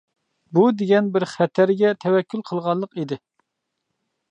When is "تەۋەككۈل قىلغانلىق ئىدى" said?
2.05-3.21